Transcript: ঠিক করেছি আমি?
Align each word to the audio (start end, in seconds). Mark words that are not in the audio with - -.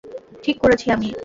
ঠিক 0.43 0.55
করেছি 0.59 0.85
আমি? 0.91 1.07